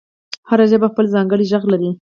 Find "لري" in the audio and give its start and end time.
1.73-1.89